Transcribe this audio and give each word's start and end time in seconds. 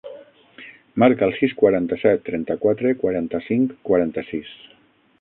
Marca 1.03 1.27
el 1.27 1.35
sis, 1.41 1.53
quaranta-set, 1.59 2.25
trenta-quatre, 2.31 2.97
quaranta-cinc, 3.05 3.81
quaranta-sis. 3.91 4.61